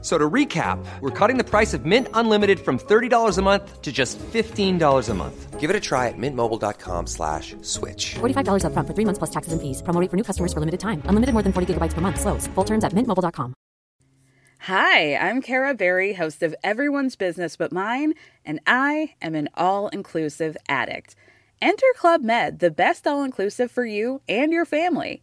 [0.00, 3.90] So to recap, we're cutting the price of Mint Unlimited from $30 a month to
[3.90, 5.58] just $15 a month.
[5.58, 8.14] Give it a try at mintmobile.com slash switch.
[8.20, 9.82] $45 upfront for three months plus taxes and fees.
[9.82, 11.02] Promo rate for new customers for limited time.
[11.06, 12.20] Unlimited more than 40 gigabytes per month.
[12.20, 12.46] Slows.
[12.54, 13.54] Full terms at mintmobile.com.
[14.62, 20.56] Hi, I'm Kara Berry, host of Everyone's Business But Mine, and I am an all-inclusive
[20.68, 21.14] addict.
[21.62, 25.22] Enter Club Med, the best all-inclusive for you and your family.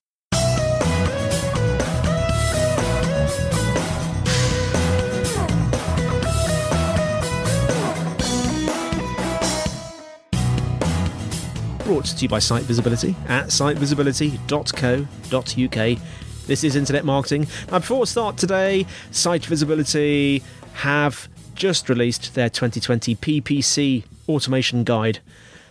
[11.85, 15.99] Brought to you by Site Visibility at sitevisibility.co.uk.
[16.47, 17.47] This is Internet Marketing.
[17.71, 20.43] Now, before we start today, Site Visibility
[20.75, 25.19] have just released their 2020 PPC automation guide.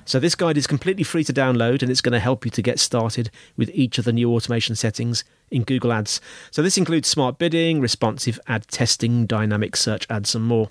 [0.05, 2.63] So, this guide is completely free to download and it's going to help you to
[2.63, 6.21] get started with each of the new automation settings in Google Ads.
[6.51, 10.71] So, this includes smart bidding, responsive ad testing, dynamic search ads, and more.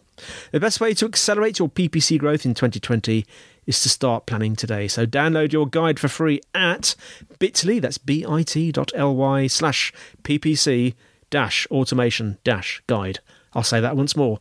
[0.51, 3.25] The best way to accelerate your PPC growth in 2020
[3.69, 4.87] is to start planning today.
[4.87, 6.95] So, download your guide for free at
[7.37, 10.95] bit.ly, that's bit.ly slash ppc
[11.29, 13.19] dash automation dash guide.
[13.53, 14.39] I'll say that once more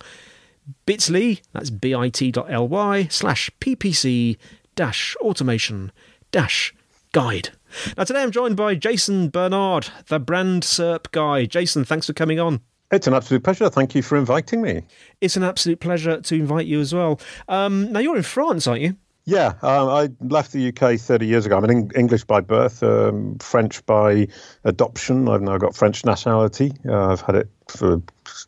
[0.87, 4.37] bit.ly, that's bit.ly slash ppc
[4.75, 5.93] dash automation
[6.33, 6.75] dash
[7.13, 7.51] guide.
[7.99, 11.45] Now, today I'm joined by Jason Barnard, the brand SERP guy.
[11.45, 12.63] Jason, thanks for coming on.
[12.91, 13.69] It's an absolute pleasure.
[13.69, 14.85] Thank you for inviting me.
[15.21, 17.21] It's an absolute pleasure to invite you as well.
[17.47, 18.97] Um, now, you're in France, aren't you?
[19.29, 21.59] Yeah, um, I left the UK 30 years ago.
[21.59, 24.27] I'm an English by birth, um, French by
[24.65, 25.29] adoption.
[25.29, 26.73] I've now got French nationality.
[26.89, 28.01] Uh, I've had it for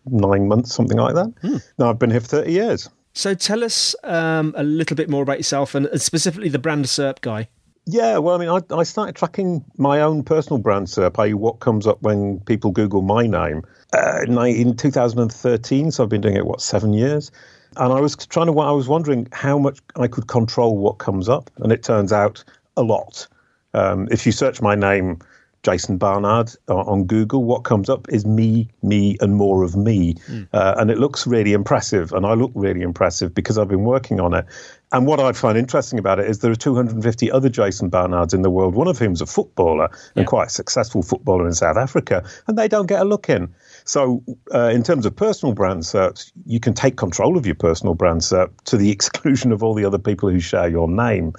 [0.06, 1.34] nine months, something like that.
[1.42, 1.56] Hmm.
[1.78, 2.88] Now I've been here for 30 years.
[3.12, 7.20] So tell us um, a little bit more about yourself and specifically the brand SERP
[7.20, 7.50] guy.
[7.84, 11.60] Yeah, well, I mean, I, I started tracking my own personal brand SERP, i.e., what
[11.60, 15.90] comes up when people Google my name uh, in 2013.
[15.90, 17.30] So I've been doing it, what, seven years?
[17.76, 21.28] And I was trying to, I was wondering how much I could control what comes
[21.28, 21.50] up.
[21.58, 22.42] And it turns out
[22.76, 23.26] a lot.
[23.74, 25.18] Um, if you search my name,
[25.62, 30.14] Jason Barnard, on Google, what comes up is me, me, and more of me.
[30.14, 30.48] Mm.
[30.52, 32.12] Uh, and it looks really impressive.
[32.12, 34.46] And I look really impressive because I've been working on it.
[34.92, 38.42] And what I find interesting about it is there are 250 other Jason Barnards in
[38.42, 42.24] the world, one of whom's a footballer and quite a successful footballer in South Africa,
[42.48, 43.54] and they don't get a look in.
[43.84, 44.22] So,
[44.54, 48.20] uh, in terms of personal brand SERPs, you can take control of your personal brand
[48.20, 51.32] SERP to the exclusion of all the other people who share your name.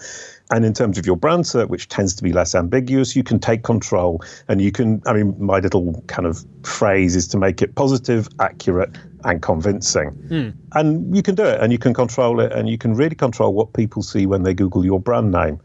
[0.51, 3.39] And in terms of your brand SERP, which tends to be less ambiguous, you can
[3.39, 7.61] take control and you can, I mean, my little kind of phrase is to make
[7.61, 10.11] it positive, accurate, and convincing.
[10.29, 10.53] Mm.
[10.73, 13.53] And you can do it and you can control it and you can really control
[13.53, 15.61] what people see when they Google your brand name.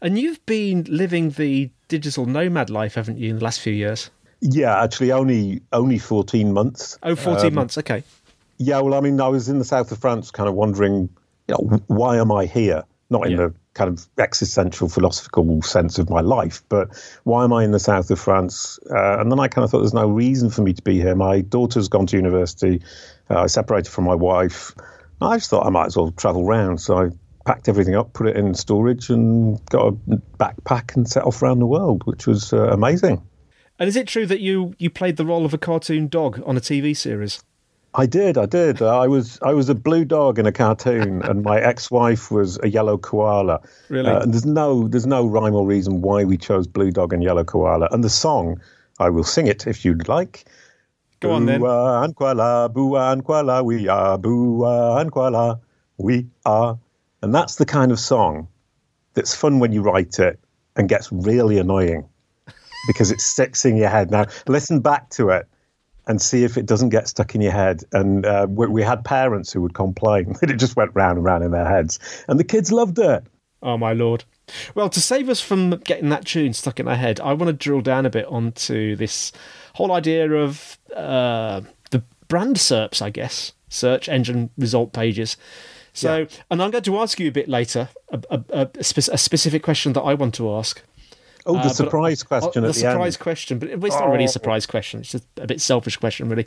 [0.00, 4.10] And you've been living the digital nomad life, haven't you, in the last few years?
[4.40, 6.98] Yeah, actually, only only 14 months.
[7.02, 8.02] Oh, 14 um, months, okay.
[8.58, 11.08] Yeah, well, I mean, I was in the south of France kind of wondering,
[11.48, 12.84] you know, why am I here?
[13.10, 13.36] Not in yeah.
[13.38, 16.88] the kind of existential philosophical sense of my life, but
[17.24, 18.78] why am I in the south of France?
[18.90, 21.14] Uh, and then I kind of thought there's no reason for me to be here.
[21.14, 22.82] My daughter's gone to university.
[23.30, 24.74] Uh, I separated from my wife.
[25.20, 26.78] I just thought I might as well travel around.
[26.78, 27.10] So I
[27.44, 29.92] packed everything up, put it in storage, and got a
[30.38, 33.22] backpack and set off around the world, which was uh, amazing.
[33.80, 36.56] And is it true that you you played the role of a cartoon dog on
[36.56, 37.42] a TV series?
[37.94, 38.82] I did, I did.
[38.82, 42.58] Uh, I was I was a blue dog in a cartoon, and my ex-wife was
[42.62, 43.60] a yellow koala.
[43.88, 44.10] Really?
[44.10, 47.22] Uh, and there's no there's no rhyme or reason why we chose blue dog and
[47.22, 47.88] yellow koala.
[47.90, 48.60] And the song,
[48.98, 50.44] I will sing it if you'd like.
[51.20, 51.60] Go on then.
[51.60, 55.60] Boowa and Kwala, Boowa and Kwala, we are Boowa and Kwala,
[55.98, 56.78] we are.
[57.22, 58.48] And that's the kind of song
[59.12, 60.38] that's fun when you write it
[60.76, 62.08] and gets really annoying
[62.86, 64.10] because it sticks in your head.
[64.10, 65.46] Now listen back to it
[66.06, 67.84] and see if it doesn't get stuck in your head.
[67.92, 71.24] And uh, we, we, had parents who would complain that it just went round and
[71.24, 71.98] round in their heads,
[72.28, 73.24] and the kids loved it.
[73.62, 74.24] Oh my lord!
[74.74, 77.52] Well, to save us from getting that tune stuck in our head, I want to
[77.52, 79.32] drill down a bit onto this
[79.74, 81.60] whole idea of uh,
[81.90, 85.36] the brand SERPs, I guess, search engine result pages.
[85.92, 86.26] So, Yeah.
[86.50, 89.62] and I'm going to ask you a bit later a, a, a, spec- a specific
[89.62, 90.82] question that I want to ask.
[91.46, 93.20] Oh, the Uh, surprise oh, question the at the surprise end.
[93.22, 95.00] question, but it's not really a surprise question.
[95.00, 96.46] It's just a bit selfish question, really.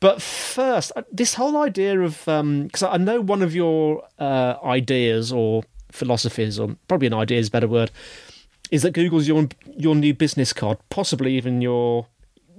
[0.00, 5.32] But first, uh, this whole idea of because I know one of your uh, ideas
[5.32, 7.90] or philosophies, or probably an idea is a better word,
[8.70, 12.06] is that Google's your your new business card, possibly even your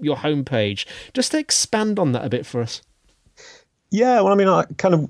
[0.01, 0.85] your homepage.
[1.13, 2.81] Just to expand on that a bit for us.
[3.89, 5.09] Yeah, well, I mean, I kind of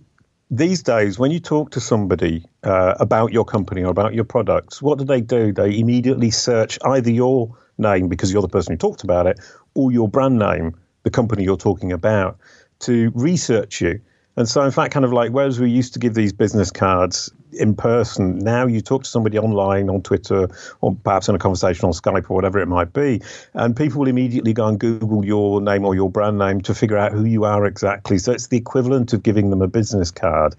[0.51, 4.81] these days when you talk to somebody uh, about your company or about your products,
[4.81, 5.53] what do they do?
[5.53, 9.39] They immediately search either your name because you're the person who talked about it,
[9.73, 12.37] or your brand name, the company you're talking about,
[12.79, 14.01] to research you.
[14.37, 17.31] And so, in fact, kind of like whereas we used to give these business cards
[17.53, 20.47] in person, now you talk to somebody online on Twitter
[20.79, 23.21] or perhaps in a conversation on Skype or whatever it might be,
[23.53, 26.97] and people will immediately go and Google your name or your brand name to figure
[26.97, 28.17] out who you are exactly.
[28.17, 30.55] So it's the equivalent of giving them a business card.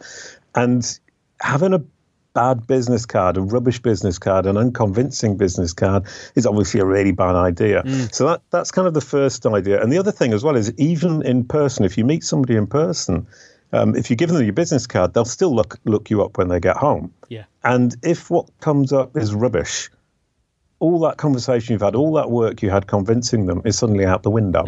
[0.54, 0.98] And
[1.40, 1.82] having a
[2.34, 6.04] bad business card, a rubbish business card, an unconvincing business card
[6.34, 7.82] is obviously a really bad idea.
[7.82, 8.14] Mm.
[8.14, 9.82] So that that's kind of the first idea.
[9.82, 12.66] And the other thing as well is even in person, if you meet somebody in
[12.66, 13.26] person,
[13.72, 16.48] um, if you give them your business card, they'll still look look you up when
[16.48, 17.12] they get home.
[17.28, 17.44] Yeah.
[17.64, 19.90] And if what comes up is rubbish,
[20.78, 24.22] all that conversation you've had, all that work you had convincing them is suddenly out
[24.22, 24.64] the window.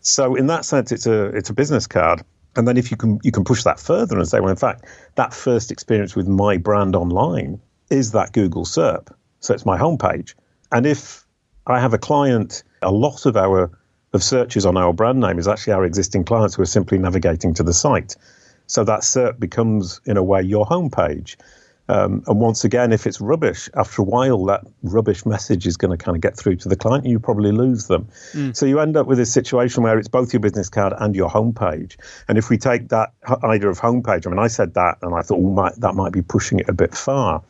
[0.00, 2.22] So in that sense, it's a it's a business card.
[2.54, 4.84] And then if you can you can push that further and say, well, in fact,
[5.14, 7.60] that first experience with my brand online
[7.90, 9.08] is that Google SERP.
[9.40, 10.34] So it's my homepage.
[10.70, 11.24] And if
[11.66, 13.70] I have a client, a lot of our
[14.12, 17.54] of searches on our brand name is actually our existing clients who are simply navigating
[17.54, 18.16] to the site.
[18.72, 21.36] So that SERP becomes, in a way, your homepage.
[21.90, 25.90] Um, and once again, if it's rubbish, after a while, that rubbish message is going
[25.90, 28.08] to kind of get through to the client and you probably lose them.
[28.54, 31.28] So you end up with a situation where it's both your business card and your
[31.28, 31.98] homepage.
[32.28, 33.12] And if we take that
[33.44, 36.22] idea of homepage, I mean, I said that and I thought, might, that might be
[36.22, 37.42] pushing it a bit far.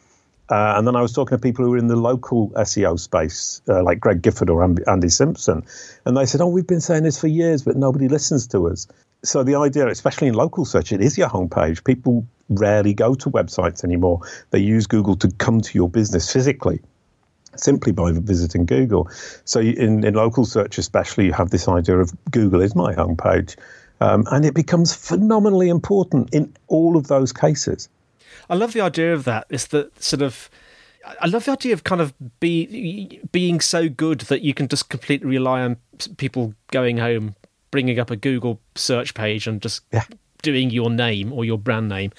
[0.49, 3.63] Uh, and then I was talking to people who were in the local SEO space,
[3.69, 5.63] uh, like Greg Gifford or Andy Simpson,
[6.05, 8.89] and they said, "Oh, we've been saying this for years, but nobody listens to us."
[9.25, 11.85] So the idea, especially in local search, it is your homepage.
[11.85, 14.21] People rarely go to websites anymore.
[14.51, 16.81] They use Google to come to your business physically
[17.57, 19.09] simply by visiting Google.
[19.45, 23.57] So in, in local search, especially, you have this idea of Google is my homepage.
[24.01, 27.89] Um, and it becomes phenomenally important in all of those cases.
[28.51, 29.47] I love the idea of that.
[29.49, 30.51] It's the sort of.
[31.21, 34.89] I love the idea of kind of be being so good that you can just
[34.89, 35.77] completely rely on
[36.17, 37.35] people going home,
[37.73, 39.83] bringing up a Google search page and just
[40.43, 42.13] doing your name or your brand name,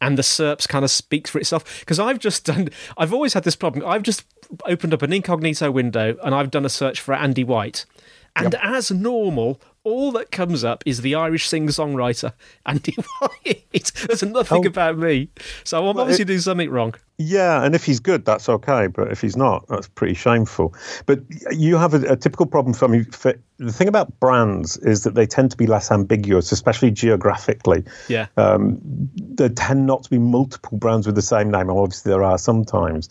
[0.00, 1.78] and the SERPs kind of speaks for itself.
[1.78, 2.70] Because I've just done.
[2.96, 3.86] I've always had this problem.
[3.86, 4.24] I've just
[4.64, 7.86] opened up an incognito window and I've done a search for Andy White,
[8.34, 9.60] and as normal.
[9.88, 12.32] All that comes up is the Irish singer-songwriter
[12.66, 13.92] Andy White.
[14.06, 14.68] There's nothing Oh.
[14.68, 15.30] about me,
[15.64, 16.94] so I'm obviously doing something wrong.
[17.16, 18.86] Yeah, and if he's good, that's okay.
[18.86, 20.74] But if he's not, that's pretty shameful.
[21.06, 21.20] But
[21.50, 23.04] you have a, a typical problem for me.
[23.04, 27.82] For, the thing about brands is that they tend to be less ambiguous, especially geographically.
[28.08, 28.26] Yeah.
[28.36, 28.78] Um,
[29.16, 31.70] there tend not to be multiple brands with the same name.
[31.70, 33.08] Obviously, there are sometimes.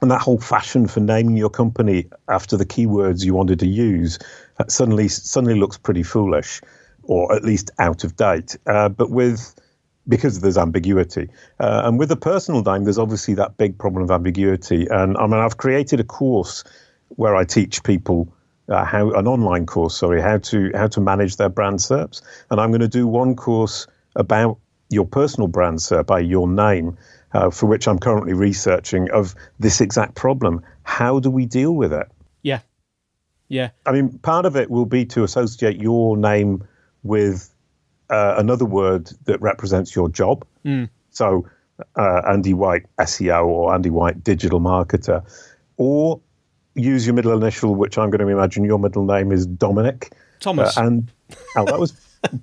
[0.00, 4.18] And that whole fashion for naming your company after the keywords you wanted to use
[4.68, 6.60] suddenly suddenly looks pretty foolish,
[7.02, 8.56] or at least out of date.
[8.66, 9.54] Uh, but with
[10.08, 11.28] because there's ambiguity.
[11.58, 14.86] Uh, and with a personal name, there's obviously that big problem of ambiguity.
[14.90, 16.64] And I mean, I've created a course
[17.08, 18.32] where I teach people
[18.68, 22.22] uh, how an online course, sorry, how to how to manage their brand SERPs.
[22.50, 23.86] And I'm going to do one course
[24.16, 24.58] about
[24.90, 26.24] your personal brand SERP, i.e.
[26.24, 26.96] your name,
[27.32, 30.62] uh, for which I'm currently researching of this exact problem.
[30.82, 32.08] How do we deal with it?
[32.42, 32.60] Yeah.
[33.50, 33.70] Yeah.
[33.84, 36.66] I mean, part of it will be to associate your name
[37.02, 37.52] with
[38.08, 40.46] uh, another word that represents your job.
[41.10, 41.48] So,
[41.96, 45.24] uh, Andy White SEO or Andy White digital marketer,
[45.76, 46.20] or
[46.76, 50.12] use your middle initial, which I'm going to imagine your middle name is Dominic.
[50.38, 50.76] Thomas.
[50.76, 51.10] Uh, and
[51.56, 51.92] oh, that was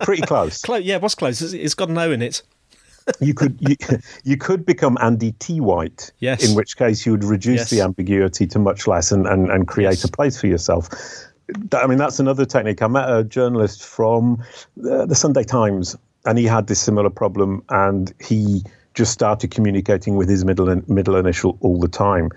[0.01, 0.61] pretty close.
[0.63, 0.83] Close.
[0.83, 1.41] Yeah, was close?
[1.41, 2.41] It's got an O in it.
[3.19, 3.75] You could you,
[4.23, 6.11] you could become Andy T White.
[6.19, 6.47] Yes.
[6.47, 7.69] In which case you would reduce Yes.
[7.69, 10.03] the ambiguity to much less and, and, and create Yes.
[10.03, 10.89] a place for yourself.
[11.73, 12.81] I mean, that's another technique.
[12.81, 14.43] I met a journalist from
[14.75, 15.95] the, the Sunday Times,
[16.25, 20.83] and he had this similar problem, and he just started communicating with his middle in,
[20.87, 22.29] middle initial all the time.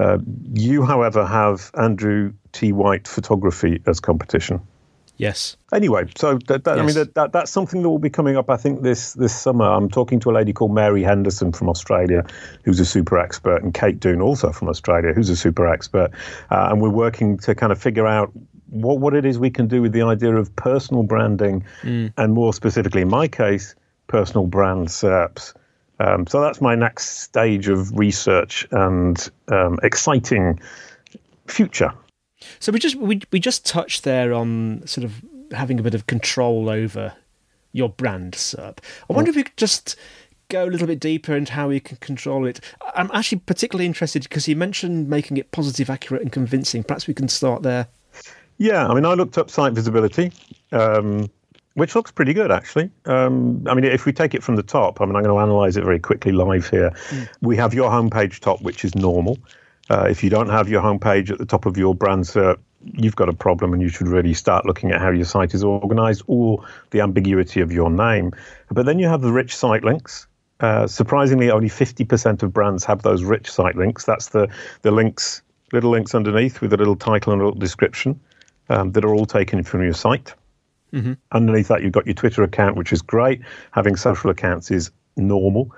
[0.00, 0.18] Uh,
[0.54, 2.72] you, however, have Andrew T.
[2.72, 4.60] White photography as competition.
[5.18, 5.56] Yes.
[5.72, 8.48] Anyway, so that, that, I mean that, that that's something that will be coming up.
[8.48, 9.64] I think this this summer.
[9.64, 12.24] I'm talking to a lady called Mary Henderson from Australia,
[12.64, 16.12] who's a super expert, and Kate Toon, also from Australia, who's a super expert,
[16.50, 18.32] uh, and we're working to kind of figure out
[18.70, 21.64] what, what it is we can do with the idea of personal branding,
[22.16, 23.74] and more specifically, in my case,
[24.06, 25.52] personal brand SERPs.
[26.00, 30.60] Um, so that's my next stage of research and um, exciting
[31.48, 31.92] future.
[32.60, 36.06] So we just we we just touched there on sort of having a bit of
[36.06, 37.14] control over
[37.72, 38.78] your brand SERP.
[39.08, 39.96] I wonder if we could just
[40.48, 42.60] go a little bit deeper into how we can control it.
[42.94, 46.82] I'm actually particularly interested because you mentioned making it positive, accurate, and convincing.
[46.84, 47.88] Perhaps we can start there.
[48.56, 50.32] Yeah, I mean, I looked up site visibility,
[50.72, 51.30] um,
[51.74, 52.90] which looks pretty good actually.
[53.04, 55.40] Um, I mean, if we take it from the top, I mean, I'm going to
[55.40, 56.92] analyze it very quickly live here.
[57.40, 59.38] We have your homepage top, which is normal.
[59.90, 63.16] Uh, if you don't have your homepage at the top of your brand SERP, you've
[63.16, 66.22] got a problem and you should really start looking at how your site is organized
[66.26, 68.32] or the ambiguity of your name.
[68.70, 70.26] But then you have the rich site links.
[70.60, 74.04] Uh, surprisingly, only 50% of brands have those rich site links.
[74.04, 74.48] That's the,
[74.82, 75.42] the links,
[75.72, 78.20] little links underneath with a little title and a little description
[78.68, 80.34] um, that are all taken from your site.
[81.32, 83.40] Underneath that, you've got your Twitter account, which is great.
[83.72, 85.72] Having social accounts is normal.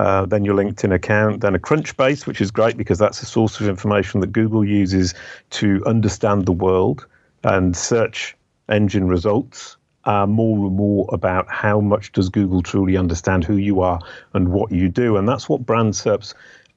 [0.00, 3.60] Uh, then your LinkedIn account, then a Crunchbase, which is great because that's a source
[3.60, 5.12] of information that Google uses
[5.50, 7.06] to understand the world
[7.44, 8.34] and search
[8.70, 13.82] engine results are more and more about how much does Google truly understand who you
[13.82, 14.00] are
[14.32, 15.18] and what you do.
[15.18, 16.32] And that's what brand SERPs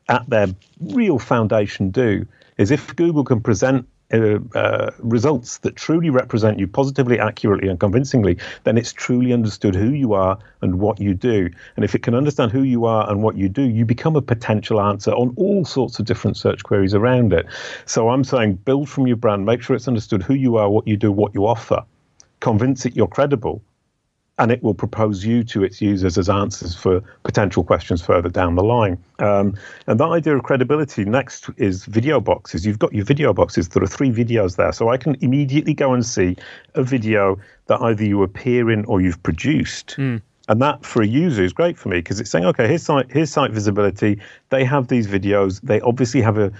[0.09, 0.47] at their
[0.81, 2.27] real foundation do,
[2.57, 7.79] is if Google can present uh, uh, results that truly represent you positively, accurately, and
[7.79, 11.49] convincingly, then it's truly understood who you are and what you do.
[11.75, 14.21] And if it can understand who you are and what you do, you become a
[14.21, 17.45] potential answer on all sorts of different search queries around it.
[17.85, 20.87] So I'm saying build from your brand, make sure it's understood who you are, what
[20.87, 21.83] you do, what you offer,
[22.39, 23.61] convince it you're credible,
[24.39, 28.55] and it will propose you to its users as answers for potential questions further down
[28.55, 28.97] the line.
[29.19, 32.65] Um, and that idea of credibility next is video boxes.
[32.65, 33.69] You've got your video boxes.
[33.69, 34.71] There are three videos there.
[34.71, 36.35] So I can immediately go and see
[36.73, 39.95] a video that either you appear in or you've produced.
[40.49, 43.11] And that for a user is great for me because it's saying, okay, here's site,
[43.11, 44.19] here's site visibility.
[44.49, 45.61] They have these videos.
[45.61, 46.51] They obviously have a,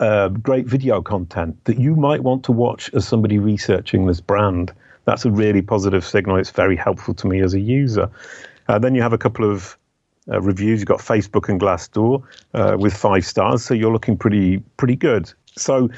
[0.00, 4.72] uh, great video content that you might want to watch as somebody researching this brand.
[5.06, 6.36] That's a really positive signal.
[6.36, 8.10] It's very helpful to me as a user.
[8.68, 9.78] Uh, then you have a couple of
[10.30, 10.80] uh, reviews.
[10.80, 12.22] You've got Facebook and Glassdoor
[12.52, 15.32] uh, with five stars, so you're looking pretty pretty good.
[15.56, 15.88] So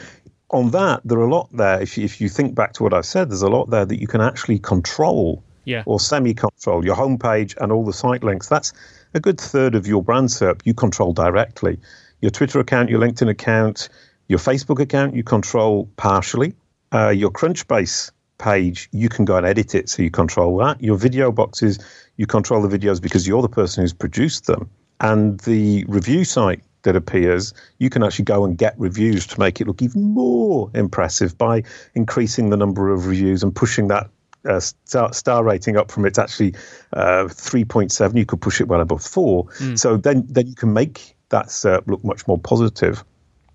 [0.51, 1.81] on that, there are a lot there.
[1.83, 4.01] If you, if you think back to what I said, there's a lot there that
[4.01, 5.83] you can actually control Yeah.
[5.87, 8.49] or semi-control your homepage and all the site links.
[8.49, 8.73] That's
[9.15, 11.81] a good third of your brand SERP you control directly.
[12.21, 13.89] Your Twitter account, your LinkedIn account,
[14.29, 16.55] your Facebook account, you control partially.
[16.93, 20.83] Uh, your Crunchbase page, you can go and edit it, so you control that.
[20.83, 21.79] Your video boxes,
[22.17, 24.71] you control the videos because you're the person who's produced them.
[25.01, 29.61] And the review site that appears, you can actually go and get reviews to make
[29.61, 31.63] it look even more impressive by
[31.95, 34.09] increasing the number of reviews and pushing that
[34.49, 36.55] uh, star, star rating up from it's actually
[36.93, 38.17] uh, 3.7.
[38.17, 39.53] You could push it well above four.
[39.77, 43.05] So then, then you can make that SERP look much more positive.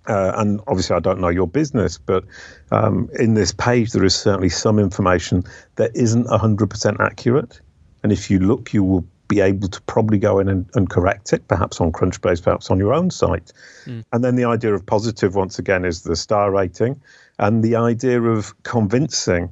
[0.08, 2.26] Uh, and obviously, I don't know your business, but
[2.72, 5.44] um, in this page, there is certainly some information
[5.76, 7.62] that isn't 100% accurate.
[8.04, 11.32] And if you look, you will be able to probably go in and, and correct
[11.34, 13.54] it, perhaps on Crunchbase, perhaps on your own site.
[14.12, 17.02] And then the idea of positive, once again, is the star rating.
[17.40, 19.50] And the idea of convincing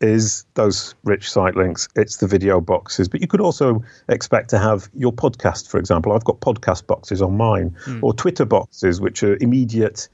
[0.00, 3.08] is those rich site links, it's the video boxes.
[3.08, 6.12] But you could also expect to have your podcast, for example.
[6.12, 10.08] I've got podcast boxes on mine, or Twitter boxes, which are immediate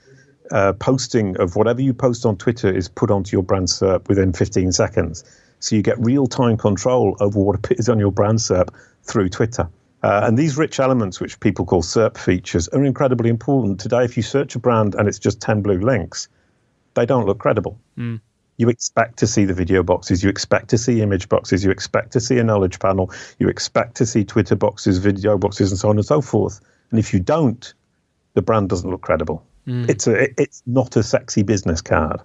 [0.50, 4.32] uh, posting of whatever you post on Twitter is put onto your brand SERP within
[4.32, 5.24] 15 seconds.
[5.60, 8.68] So you get real time control over what appears on your brand SERP
[9.02, 9.68] through Twitter.
[10.02, 13.80] Uh, and these rich elements, which people call SERP features, are incredibly important.
[13.80, 16.28] Today, if you search a brand and it's just 10 blue links,
[16.92, 17.78] they don't look credible.
[18.56, 22.12] You expect to see the video boxes, you expect to see image boxes, you expect
[22.12, 25.88] to see a knowledge panel, you expect to see Twitter boxes, video boxes, and so
[25.88, 26.60] on and so forth.
[26.90, 27.74] And if you don't,
[28.34, 29.44] the brand doesn't look credible.
[29.64, 29.86] Hmm.
[29.88, 32.20] It's a it's not a sexy business card.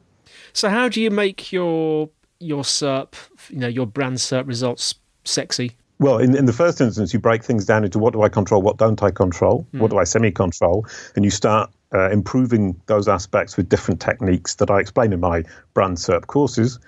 [0.53, 2.09] So how do you make your
[2.39, 3.15] your SERP,
[3.50, 5.71] you know, your brand SERP results sexy?
[6.00, 8.62] Well, in, in the first instance, you break things down into what do I control,
[8.62, 9.95] what don't I control, what hmm.
[9.95, 14.69] do I semi control, and you start uh, improving those aspects with different techniques that
[14.69, 15.43] I explain in my
[15.74, 16.79] brand SERP courses.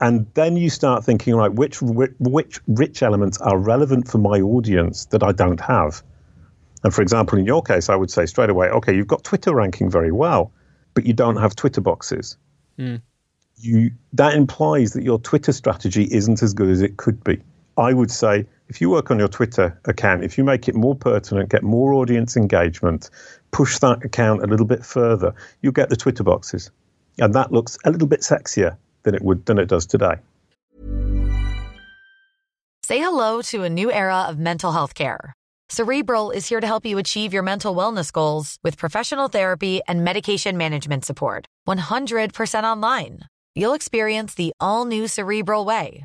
[0.00, 4.40] And then you start thinking, right, which, which, which rich elements are relevant for my
[4.40, 6.02] audience that I don't have?
[6.82, 9.54] And for example, in your case, I would say straight away, okay, you've got Twitter
[9.54, 10.52] ranking very well,
[10.92, 12.36] but you don't have Twitter boxes.
[13.56, 17.40] You, that implies that your Twitter strategy isn't as good as it could be.
[17.78, 20.94] I would say if you work on your Twitter account, if you make it more
[20.94, 23.10] pertinent, get more audience engagement,
[23.50, 26.70] push that account a little bit further, you'll get the Twitter boxes.
[27.18, 30.14] And that looks a little bit sexier than it would than it does today.
[32.84, 35.32] Say hello to a new era of mental health care.
[35.70, 40.04] Cerebral is here to help you achieve your mental wellness goals with professional therapy and
[40.04, 41.46] medication management support.
[41.66, 43.20] 100% online.
[43.54, 46.04] You'll experience the all new Cerebral Way,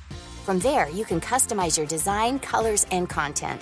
[0.41, 3.61] From there, you can customize your design, colors, and content.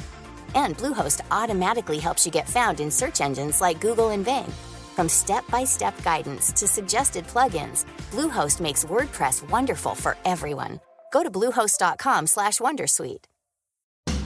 [0.55, 4.49] And Bluehost automatically helps you get found in search engines like Google and Bing.
[4.95, 10.79] From step-by-step guidance to suggested plugins, Bluehost makes WordPress wonderful for everyone.
[11.11, 13.25] Go to bluehost.com/wondersuite.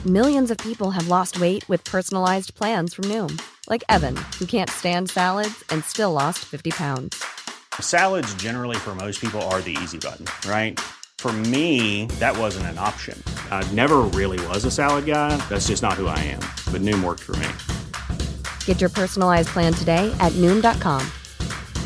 [0.06, 4.70] Millions of people have lost weight with personalized plans from Noom, like Evan, who can't
[4.70, 7.24] stand salads and still lost 50 pounds.
[7.80, 10.78] Salads generally for most people are the easy button, right?
[11.24, 13.16] For me, that wasn't an option.
[13.50, 15.34] I never really was a salad guy.
[15.48, 16.40] That's just not who I am.
[16.70, 17.48] But Noom worked for me.
[18.66, 21.00] Get your personalized plan today at Noom.com.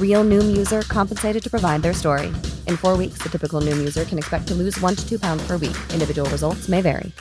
[0.03, 2.33] Real Noom user compensated to provide their story.
[2.67, 5.47] In four weeks, the typical Noom user can expect to lose one to two pounds
[5.47, 5.77] per week.
[5.93, 7.13] Individual results may vary.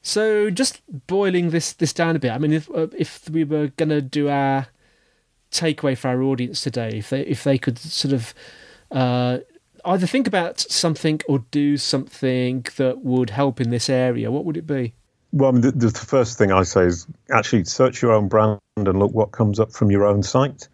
[0.00, 2.32] So, just boiling this this down a bit.
[2.32, 4.66] I mean, if uh, if we were going to do our
[5.52, 8.34] takeaway for our audience today, if they if they could sort of
[8.92, 9.38] uh,
[9.84, 14.56] either think about something or do something that would help in this area, what would
[14.56, 14.94] it be?
[15.32, 18.60] Well, I mean, the, the first thing I say is actually search your own brand
[18.76, 20.68] and look what comes up from your own site.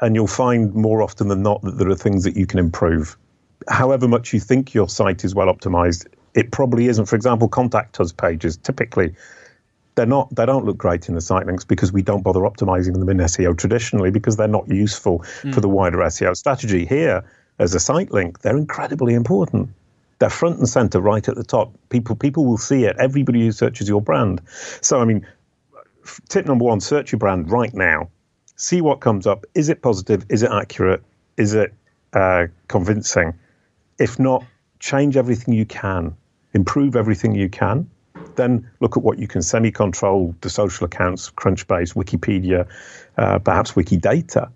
[0.00, 3.16] And you'll find more often than not that there are things that you can improve.
[3.68, 7.06] However much you think your site is well optimized, it probably isn't.
[7.06, 9.14] For example, contact us pages typically
[9.98, 12.92] they're not they don't look great in the site links because we don't bother optimizing
[12.92, 15.52] them in SEO traditionally because they're not useful mm.
[15.52, 16.86] for the wider SEO strategy.
[16.86, 17.24] Here,
[17.58, 19.70] as a site link, they're incredibly important.
[20.18, 21.72] They're front and center right at the top.
[21.90, 22.96] People people will see it.
[22.98, 24.40] Everybody who searches your brand.
[24.80, 25.26] So I mean,
[26.28, 28.08] tip number one: search your brand right now.
[28.56, 29.44] See what comes up.
[29.54, 30.24] Is it positive?
[30.28, 31.02] Is it accurate?
[31.36, 31.72] Is it
[32.12, 33.34] uh, convincing?
[33.98, 34.44] If not,
[34.80, 36.16] change everything you can.
[36.54, 37.88] Improve everything you can
[38.38, 42.66] then look at what you can semi-control the social accounts, Crunchbase, Wikipedia,
[43.18, 44.50] uh, perhaps Wikidata,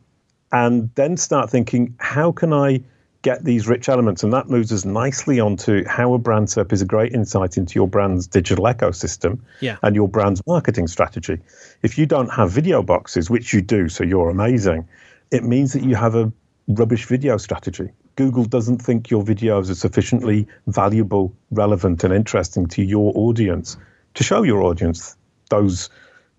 [0.53, 2.81] and then start thinking, how can I
[3.23, 4.23] get these rich elements?
[4.23, 7.75] And that moves us nicely onto how a brand SERP is a great insight into
[7.75, 9.79] your brand's digital ecosystem yeah.
[9.83, 11.39] and your brand's marketing strategy.
[11.83, 14.87] If you don't have video boxes, which you do, so you're amazing,
[15.31, 16.33] it means that you have a
[16.69, 17.91] rubbish video strategy.
[18.17, 23.77] Google doesn't think your videos are sufficiently valuable, relevant, and interesting to your audience
[24.15, 25.17] to show your audience
[25.49, 25.89] those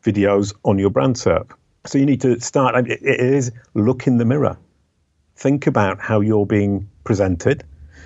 [0.03, 1.51] videos on your brand SERP.
[1.85, 4.57] So you need to start, it is look in the mirror.
[5.35, 7.63] Think about how you're being presented.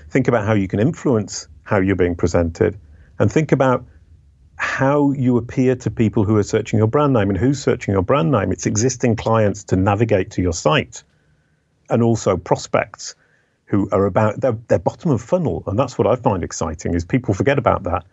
[0.09, 2.79] Think about how you can influence how you're being presented.
[3.19, 3.85] And think about
[4.55, 8.01] how you appear to people who are searching your brand name and who's searching your
[8.01, 8.51] brand name.
[8.51, 11.03] It's existing clients to navigate to your site
[11.89, 13.15] and also prospects
[13.65, 15.63] who are about their, their bottom of funnel.
[15.67, 18.05] And that's what I find exciting is people forget about that.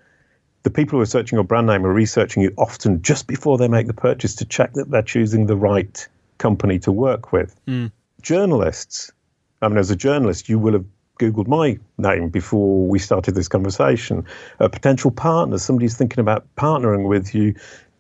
[0.65, 3.69] The people who are searching your brand name are researching you often just before they
[3.69, 7.55] make the purchase to check that they're choosing the right company to work with.
[7.67, 7.93] Mm.
[8.25, 9.13] Journalists,
[9.61, 10.87] I mean, as a journalist, you will have
[11.21, 14.25] Googled my name before we started this conversation.
[14.61, 17.55] A potential partner, somebody's thinking about partnering with you,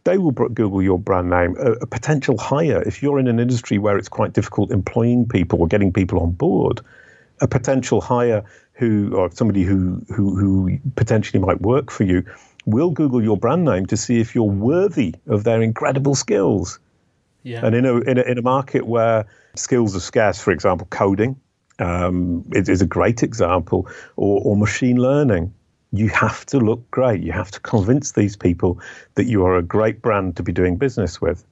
[0.04, 1.56] they will Google your brand name.
[1.58, 5.60] A, a, potential hire, if you're in an industry where it's quite difficult employing people
[5.60, 6.80] or getting people on board,
[7.42, 12.24] a potential hire who or somebody who, who who potentially might work for you
[12.64, 16.78] will Google your brand name to see if you're worthy of their incredible skills.
[17.44, 17.64] Yeah.
[17.64, 21.36] And in a, in a in a market where skills are scarce, for example, coding
[21.78, 25.54] um, is, is a great example, or, or machine learning.
[25.92, 27.22] You have to look great.
[27.22, 28.80] You have to convince these people
[29.14, 31.44] that you are a great brand to be doing business with.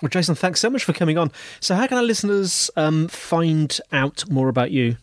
[0.00, 1.30] Well, Jason, thanks so much for coming on.
[1.60, 4.96] So, how can our listeners um, find out more about you?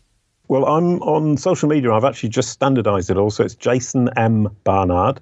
[0.47, 1.93] Well, I'm on social media.
[1.93, 3.29] I've actually just standardized it all.
[3.29, 4.49] So It's Jason M.
[4.63, 5.21] Barnard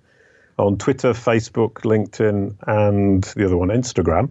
[0.57, 4.29] on Twitter, Facebook, LinkedIn, and the other one, Instagram.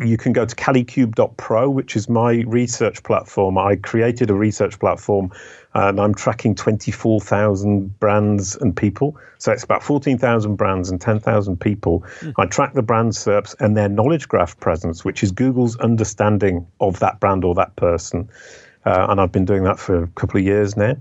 [0.00, 3.58] You can go to kalicube.pro, which is my research platform.
[3.58, 5.30] I created a research platform
[5.74, 9.16] and I'm tracking 24,000 brands and people.
[9.38, 12.00] So it's about 14,000 brands and 10,000 people.
[12.20, 12.32] Mm.
[12.38, 16.98] I track the brand SERPs and their knowledge graph presence, which is Google's understanding of
[17.00, 18.28] that brand or that person.
[18.84, 20.96] Uh, and I've been doing that for a couple of years now.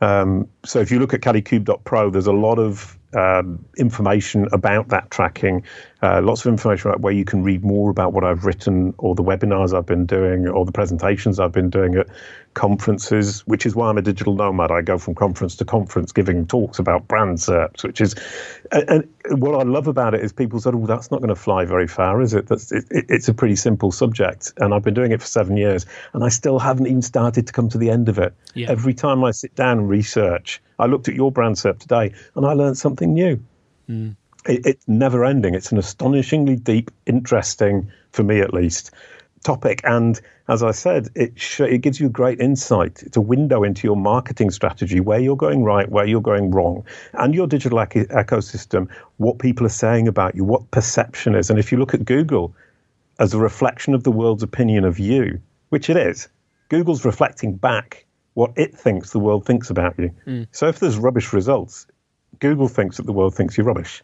[0.00, 5.10] Um, so if you look at kalicube.pro, there's a lot of um, information about that
[5.10, 5.64] tracking,
[6.00, 9.16] uh, lots of information about where you can read more about what I've written or
[9.16, 12.06] the webinars I've been doing or the presentations I've been doing at
[12.54, 14.70] conferences, which is why I'm a digital nomad.
[14.70, 18.14] I go from conference to conference giving talks about brand SERPs, which is,
[18.70, 21.64] and, what I love about it is people said, oh, that's not going to fly
[21.64, 22.46] very far, is it?
[22.46, 24.52] That's, it, It's a pretty simple subject.
[24.58, 27.52] And I've been doing it for seven years and I still haven't even started to
[27.52, 28.34] come to the end of it.
[28.54, 28.70] Yeah.
[28.70, 32.46] Every time I sit down and research, I looked at your brand SERP today and
[32.46, 33.40] I learned something new.
[33.88, 34.16] Mm.
[34.46, 35.54] It, it's never ending.
[35.54, 38.92] It's an astonishingly deep, interesting, for me at least,
[39.44, 39.80] topic.
[39.84, 43.02] And as I said, it sh- it gives you great insight.
[43.02, 46.84] It's a window into your marketing strategy, where you're going right, where you're going wrong,
[47.14, 51.50] and your digital ec- ecosystem, what people are saying about you, what perception is.
[51.50, 52.54] And if you look at Google
[53.18, 56.28] as a reflection of the world's opinion of you, which it is,
[56.68, 60.10] Google's reflecting back what it thinks the world thinks about you.
[60.26, 60.46] Mm.
[60.52, 61.86] So if there's rubbish results,
[62.38, 64.02] Google thinks that the world thinks you're rubbish.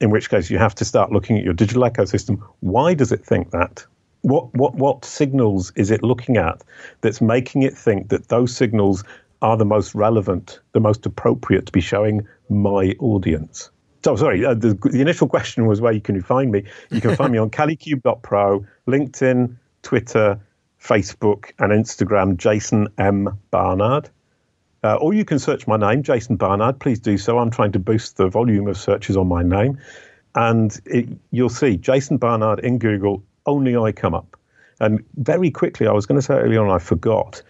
[0.00, 2.42] In which case, you have to start looking at your digital ecosystem.
[2.60, 3.86] Why does it think that?
[4.24, 6.64] what what what signals is it looking at
[7.02, 9.04] that's making it think that those signals
[9.42, 13.70] are the most relevant, the most appropriate to be showing my audience?
[14.02, 16.64] So sorry, uh, the, the, initial question was where you can find me.
[16.90, 20.40] You can find me on kalicube.pro, LinkedIn, Twitter,
[20.82, 22.36] Facebook, and Instagram.
[22.36, 24.08] Jason M Barnard.
[24.84, 26.78] Uh, or you can search my name, Jason Barnard.
[26.78, 27.38] Please do so.
[27.38, 29.78] I'm trying to boost the volume of searches on my name.
[30.34, 34.36] And it, you'll see Jason Barnard in Google only I come up.
[34.80, 37.40] And very quickly, I was going to say earlier on, I forgot,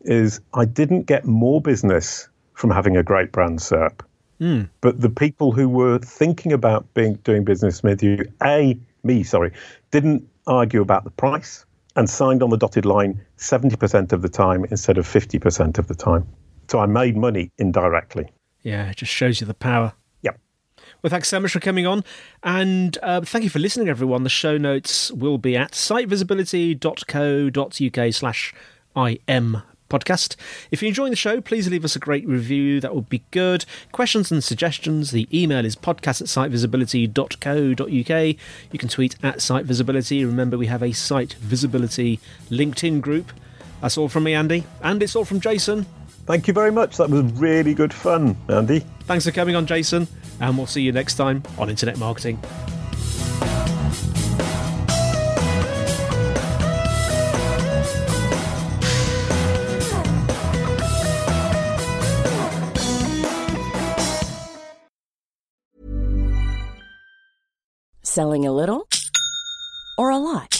[0.00, 4.00] is I didn't get more business from having a great brand SERP.
[4.40, 4.68] Mm.
[4.80, 9.52] But the people who were thinking about being doing business with you, A, me, sorry,
[9.92, 14.64] didn't argue about the price and signed on the dotted line 70% of the time
[14.70, 16.26] instead of 50% of the time.
[16.70, 18.28] So I made money indirectly.
[18.62, 20.38] Yeah, it just shows you the power Yep.
[21.02, 22.04] well, thanks so much for coming on.
[22.44, 24.22] And uh, thank you for listening, everyone.
[24.22, 28.54] The show notes will be at sitevisibility.co.uk slash
[28.96, 30.36] IM podcast.
[30.70, 32.80] If you're enjoying the show, please leave us a great review.
[32.80, 33.64] That would be good.
[33.90, 38.36] Questions and suggestions, the email is podcast at sitevisibility.co.uk.
[38.70, 40.24] You can tweet at sitevisibility.
[40.24, 43.32] Remember, we have a Site Visibility LinkedIn group.
[43.80, 44.62] That's all from me, Andy.
[44.82, 45.86] And it's all from Jason.
[46.30, 46.96] Thank you very much.
[46.96, 48.84] That was really good fun, Andy.
[49.00, 50.06] Thanks for coming on, Jason
[50.40, 52.38] and we'll see you next time on Internet Marketing.
[68.02, 68.88] Selling a little
[69.96, 70.59] or a lot?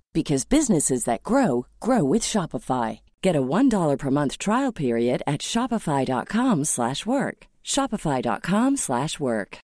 [0.13, 2.99] because businesses that grow grow with Shopify.
[3.21, 7.47] Get a $1 per month trial period at shopify.com/work.
[7.63, 9.57] shopify.com/work.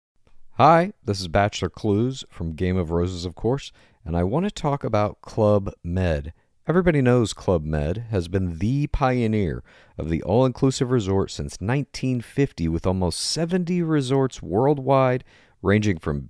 [0.57, 3.71] Hi, this is Bachelor Clues from Game of Roses of course,
[4.03, 6.33] and I want to talk about Club Med.
[6.67, 9.63] Everybody knows Club Med has been the pioneer
[9.97, 15.23] of the all-inclusive resort since 1950 with almost 70 resorts worldwide
[15.61, 16.29] ranging from